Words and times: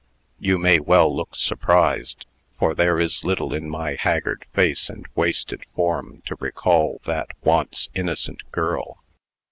You 0.39 0.57
may 0.57 0.79
well 0.79 1.15
look 1.15 1.35
surprised, 1.35 2.25
for 2.57 2.73
there 2.73 2.99
is 2.99 3.23
little 3.23 3.53
in 3.53 3.69
my 3.69 3.93
haggard 3.93 4.47
face 4.51 4.89
and 4.89 5.05
wasted 5.13 5.63
form 5.75 6.23
to 6.25 6.33
recall 6.39 7.01
that 7.05 7.27
once 7.43 7.87
innocent 7.93 8.51
girl. 8.51 9.03